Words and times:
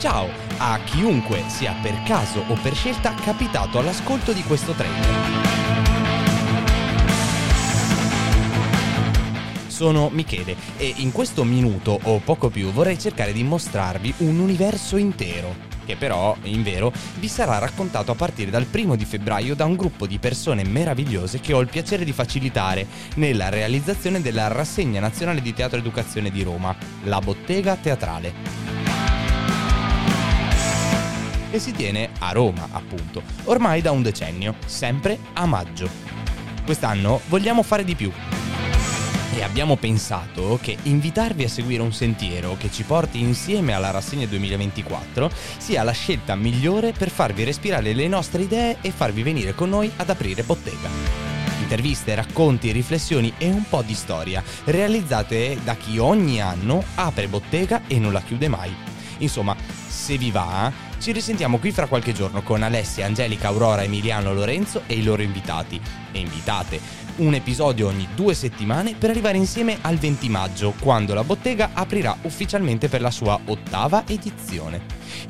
Ciao 0.00 0.30
a 0.56 0.78
chiunque 0.82 1.42
sia 1.48 1.74
per 1.82 2.02
caso 2.04 2.42
o 2.48 2.54
per 2.54 2.74
scelta 2.74 3.12
capitato 3.12 3.78
all'ascolto 3.78 4.32
di 4.32 4.42
questo 4.42 4.72
trailer. 4.72 5.06
Sono 9.66 10.08
Michele 10.08 10.56
e 10.78 10.94
in 10.96 11.12
questo 11.12 11.44
minuto 11.44 12.00
o 12.02 12.18
poco 12.20 12.48
più 12.48 12.70
vorrei 12.72 12.98
cercare 12.98 13.34
di 13.34 13.42
mostrarvi 13.42 14.14
un 14.18 14.38
universo 14.38 14.96
intero, 14.96 15.54
che 15.84 15.96
però, 15.96 16.34
in 16.44 16.62
vero, 16.62 16.94
vi 17.18 17.28
sarà 17.28 17.58
raccontato 17.58 18.10
a 18.10 18.14
partire 18.14 18.50
dal 18.50 18.64
primo 18.64 18.96
di 18.96 19.04
febbraio 19.04 19.54
da 19.54 19.66
un 19.66 19.76
gruppo 19.76 20.06
di 20.06 20.18
persone 20.18 20.64
meravigliose 20.64 21.40
che 21.40 21.52
ho 21.52 21.60
il 21.60 21.68
piacere 21.68 22.06
di 22.06 22.12
facilitare 22.12 22.86
nella 23.16 23.50
realizzazione 23.50 24.22
della 24.22 24.48
rassegna 24.48 24.98
nazionale 24.98 25.42
di 25.42 25.52
teatro 25.52 25.78
educazione 25.78 26.30
di 26.30 26.42
Roma, 26.42 26.74
la 27.02 27.18
Bottega 27.18 27.76
Teatrale. 27.76 28.79
E 31.50 31.58
si 31.58 31.72
tiene 31.72 32.10
a 32.20 32.32
Roma, 32.32 32.68
appunto, 32.70 33.22
ormai 33.44 33.80
da 33.80 33.90
un 33.90 34.02
decennio, 34.02 34.54
sempre 34.66 35.18
a 35.34 35.46
maggio. 35.46 35.88
Quest'anno 36.64 37.20
vogliamo 37.28 37.62
fare 37.62 37.84
di 37.84 37.94
più 37.94 38.12
e 39.34 39.42
abbiamo 39.42 39.76
pensato 39.76 40.58
che 40.60 40.76
invitarvi 40.82 41.44
a 41.44 41.48
seguire 41.48 41.82
un 41.82 41.92
sentiero 41.92 42.56
che 42.58 42.70
ci 42.70 42.82
porti 42.82 43.20
insieme 43.20 43.72
alla 43.72 43.90
rassegna 43.90 44.26
2024 44.26 45.30
sia 45.56 45.82
la 45.82 45.92
scelta 45.92 46.34
migliore 46.34 46.92
per 46.92 47.10
farvi 47.10 47.44
respirare 47.44 47.94
le 47.94 48.08
nostre 48.08 48.42
idee 48.42 48.78
e 48.80 48.90
farvi 48.90 49.22
venire 49.22 49.54
con 49.54 49.68
noi 49.68 49.90
ad 49.96 50.10
aprire 50.10 50.42
bottega. 50.42 50.88
Interviste, 51.60 52.14
racconti, 52.14 52.72
riflessioni 52.72 53.32
e 53.38 53.48
un 53.48 53.64
po' 53.68 53.82
di 53.82 53.94
storia, 53.94 54.42
realizzate 54.64 55.58
da 55.62 55.76
chi 55.76 55.98
ogni 55.98 56.40
anno 56.40 56.82
apre 56.96 57.28
bottega 57.28 57.82
e 57.86 57.98
non 57.98 58.12
la 58.12 58.22
chiude 58.22 58.48
mai. 58.48 58.74
Insomma, 59.18 59.54
se 59.86 60.18
vi 60.18 60.30
va, 60.30 60.72
ci 61.00 61.12
risentiamo 61.12 61.58
qui 61.58 61.72
fra 61.72 61.86
qualche 61.86 62.12
giorno 62.12 62.42
con 62.42 62.62
Alessia, 62.62 63.06
Angelica, 63.06 63.48
Aurora, 63.48 63.82
Emiliano, 63.82 64.34
Lorenzo 64.34 64.82
e 64.86 64.94
i 64.94 65.02
loro 65.02 65.22
invitati 65.22 65.80
e 66.12 66.18
invitate 66.18 66.78
un 67.16 67.34
episodio 67.34 67.88
ogni 67.88 68.08
due 68.14 68.34
settimane 68.34 68.94
per 68.94 69.10
arrivare 69.10 69.36
insieme 69.36 69.78
al 69.80 69.96
20 69.96 70.28
maggio, 70.28 70.74
quando 70.78 71.14
la 71.14 71.24
bottega 71.24 71.70
aprirà 71.72 72.16
ufficialmente 72.22 72.88
per 72.88 73.00
la 73.00 73.10
sua 73.10 73.38
ottava 73.46 74.04
edizione. 74.06 74.80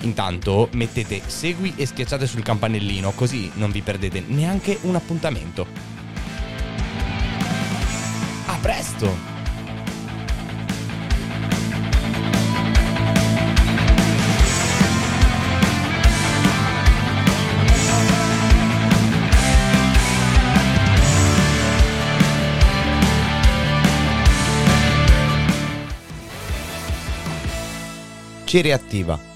Intanto 0.03 0.69
mettete 0.73 1.23
segui 1.27 1.73
e 1.77 1.87
schiacciate 1.87 2.27
sul 2.27 2.43
campanellino 2.43 3.13
così 3.13 3.51
non 3.55 3.71
vi 3.71 3.81
perdete 3.81 4.23
neanche 4.27 4.79
un 4.83 4.95
appuntamento. 4.95 5.67
A 8.47 8.57
presto! 8.61 9.30
Ci 28.51 28.63
riattiva. 28.63 29.30